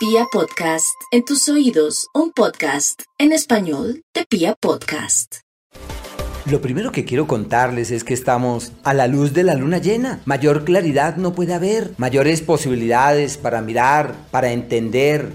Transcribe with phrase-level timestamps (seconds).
[0.00, 5.40] Pia Podcast, en tus oídos, un podcast en español de Pia Podcast.
[6.46, 10.22] Lo primero que quiero contarles es que estamos a la luz de la luna llena.
[10.24, 15.32] Mayor claridad no puede haber, mayores posibilidades para mirar, para entender,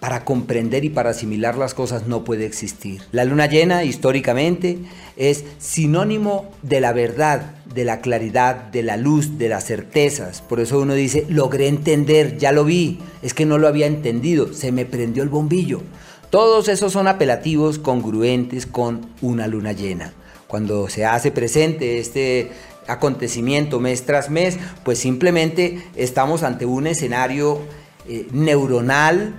[0.00, 3.02] para comprender y para asimilar las cosas no puede existir.
[3.12, 4.78] La luna llena históricamente
[5.16, 10.42] es sinónimo de la verdad, de la claridad, de la luz, de las certezas.
[10.42, 14.52] Por eso uno dice, logré entender, ya lo vi, es que no lo había entendido,
[14.52, 15.82] se me prendió el bombillo.
[16.30, 20.12] Todos esos son apelativos congruentes con una luna llena.
[20.46, 22.50] Cuando se hace presente este
[22.86, 27.60] acontecimiento mes tras mes, pues simplemente estamos ante un escenario
[28.08, 29.34] eh, neuronal,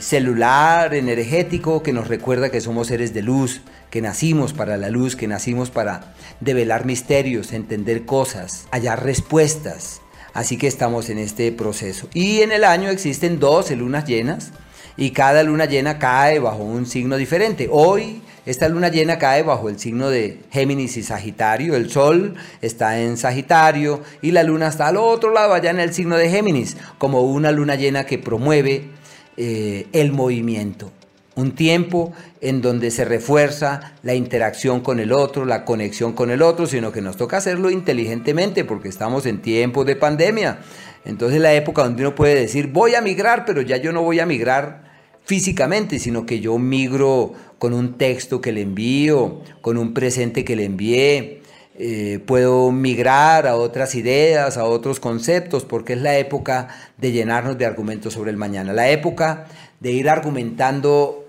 [0.00, 5.16] celular, energético, que nos recuerda que somos seres de luz, que nacimos para la luz,
[5.16, 10.00] que nacimos para develar misterios, entender cosas, hallar respuestas.
[10.32, 12.08] Así que estamos en este proceso.
[12.12, 14.50] Y en el año existen 12 lunas llenas
[14.96, 17.68] y cada luna llena cae bajo un signo diferente.
[17.70, 21.76] Hoy esta luna llena cae bajo el signo de Géminis y Sagitario.
[21.76, 25.94] El Sol está en Sagitario y la luna está al otro lado, allá en el
[25.94, 28.90] signo de Géminis, como una luna llena que promueve
[29.36, 30.92] eh, el movimiento.
[31.36, 36.42] Un tiempo en donde se refuerza la interacción con el otro, la conexión con el
[36.42, 40.58] otro, sino que nos toca hacerlo inteligentemente porque estamos en tiempos de pandemia.
[41.04, 44.20] Entonces la época donde uno puede decir, voy a migrar, pero ya yo no voy
[44.20, 44.84] a migrar
[45.24, 50.54] físicamente, sino que yo migro con un texto que le envío, con un presente que
[50.54, 51.42] le envié,
[51.76, 57.58] eh, puedo migrar a otras ideas, a otros conceptos, porque es la época de llenarnos
[57.58, 59.46] de argumentos sobre el mañana, la época
[59.80, 61.24] de ir argumentando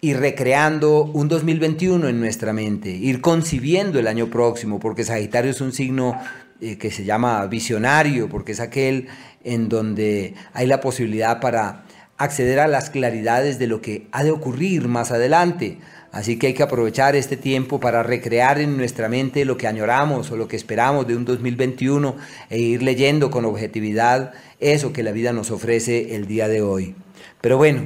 [0.00, 5.60] y recreando un 2021 en nuestra mente, ir concibiendo el año próximo, porque Sagitario es
[5.60, 6.20] un signo
[6.60, 9.06] eh, que se llama visionario, porque es aquel
[9.44, 11.84] en donde hay la posibilidad para
[12.24, 15.78] acceder a las claridades de lo que ha de ocurrir más adelante.
[16.14, 20.30] Así que hay que aprovechar este tiempo para recrear en nuestra mente lo que añoramos
[20.30, 22.16] o lo que esperamos de un 2021
[22.50, 26.94] e ir leyendo con objetividad eso que la vida nos ofrece el día de hoy.
[27.40, 27.82] Pero bueno,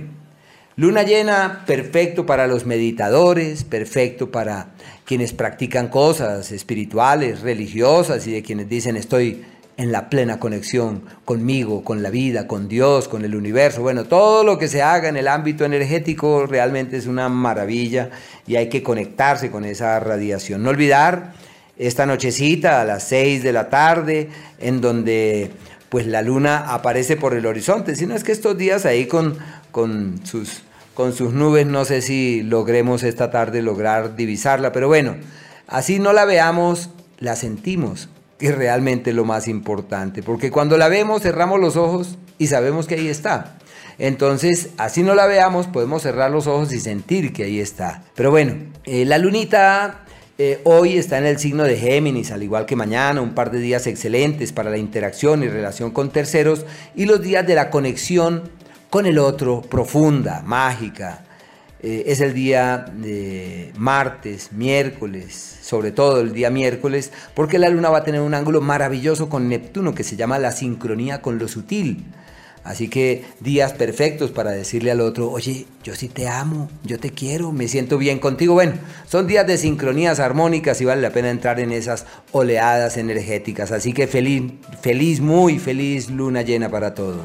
[0.77, 4.75] luna llena, perfecto para los meditadores, perfecto para
[5.07, 9.43] quienes practican cosas espirituales, religiosas y de quienes dicen estoy
[9.79, 13.81] en la plena conexión conmigo, con la vida, con Dios, con el universo.
[13.81, 18.11] Bueno, todo lo que se haga en el ámbito energético realmente es una maravilla
[18.45, 20.65] y hay que conectarse con esa radiación.
[20.65, 21.33] No olvidar
[21.79, 24.29] esta nochecita a las 6 de la tarde
[24.59, 25.53] en donde
[25.89, 29.39] pues la luna aparece por el horizonte, sino es que estos días ahí con,
[29.71, 30.63] con sus
[30.95, 35.15] con sus nubes, no sé si logremos esta tarde lograr divisarla, pero bueno,
[35.69, 36.91] así no la veamos,
[37.21, 42.19] la sentimos, que es realmente lo más importante, porque cuando la vemos cerramos los ojos
[42.39, 43.59] y sabemos que ahí está.
[43.99, 48.05] Entonces, así no la veamos, podemos cerrar los ojos y sentir que ahí está.
[48.15, 48.55] Pero bueno,
[48.85, 50.05] eh, la lunita
[50.39, 53.59] eh, hoy está en el signo de Géminis, al igual que mañana, un par de
[53.59, 58.45] días excelentes para la interacción y relación con terceros y los días de la conexión
[58.89, 61.25] con el otro, profunda, mágica,
[61.81, 67.91] eh, es el día de martes, miércoles, sobre todo el día miércoles, porque la luna
[67.91, 71.47] va a tener un ángulo maravilloso con Neptuno que se llama la sincronía con lo
[71.47, 72.05] sutil.
[72.65, 77.11] Así que días perfectos para decirle al otro, oye, yo sí te amo, yo te
[77.11, 78.55] quiero, me siento bien contigo.
[78.55, 78.75] Bueno,
[79.07, 83.73] son días de sincronías armónicas y vale la pena entrar en esas oleadas energéticas.
[83.73, 84.53] Así que feliz,
[84.83, 87.23] feliz, muy feliz luna llena para todos.